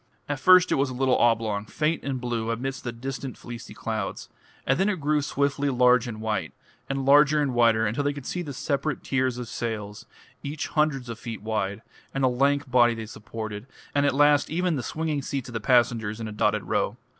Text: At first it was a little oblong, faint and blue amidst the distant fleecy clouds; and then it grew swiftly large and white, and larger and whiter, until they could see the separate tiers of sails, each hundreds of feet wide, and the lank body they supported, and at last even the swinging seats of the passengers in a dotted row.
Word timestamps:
At 0.27 0.39
first 0.39 0.71
it 0.71 0.77
was 0.81 0.89
a 0.89 0.95
little 0.95 1.15
oblong, 1.19 1.65
faint 1.67 2.03
and 2.03 2.19
blue 2.19 2.49
amidst 2.49 2.83
the 2.83 2.91
distant 2.91 3.37
fleecy 3.37 3.75
clouds; 3.75 4.29
and 4.65 4.79
then 4.79 4.89
it 4.89 4.99
grew 4.99 5.21
swiftly 5.21 5.69
large 5.69 6.07
and 6.07 6.19
white, 6.21 6.53
and 6.89 7.05
larger 7.05 7.39
and 7.39 7.53
whiter, 7.53 7.85
until 7.85 8.03
they 8.03 8.11
could 8.11 8.25
see 8.25 8.41
the 8.41 8.51
separate 8.51 9.03
tiers 9.03 9.37
of 9.37 9.47
sails, 9.47 10.07
each 10.41 10.69
hundreds 10.69 11.07
of 11.07 11.19
feet 11.19 11.43
wide, 11.43 11.83
and 12.15 12.23
the 12.23 12.29
lank 12.29 12.67
body 12.71 12.95
they 12.95 13.05
supported, 13.05 13.67
and 13.93 14.07
at 14.07 14.15
last 14.15 14.49
even 14.49 14.75
the 14.75 14.81
swinging 14.81 15.21
seats 15.21 15.49
of 15.49 15.53
the 15.53 15.59
passengers 15.59 16.19
in 16.19 16.27
a 16.27 16.31
dotted 16.31 16.63
row. 16.63 16.97